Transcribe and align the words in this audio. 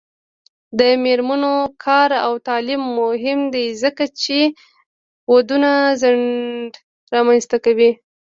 د 0.79 0.81
میرمنو 1.03 1.53
کار 1.85 2.09
او 2.25 2.33
تعلیم 2.47 2.81
مهم 2.99 3.39
دی 3.53 3.65
ځکه 3.83 4.03
چې 4.21 4.37
ودونو 5.31 5.71
ځنډ 6.01 6.71
رامنځته 7.13 7.57
کوي. 7.65 7.89